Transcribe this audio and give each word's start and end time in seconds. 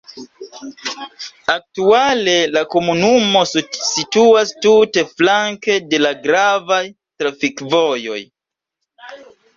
Aktuale 1.55 2.33
la 2.55 2.63
komunumo 2.75 3.43
situas 3.89 4.53
tute 4.67 5.03
flanke 5.11 5.77
de 5.93 6.01
la 6.03 6.15
gravaj 6.25 6.83
trafikvojoj. 6.97 8.21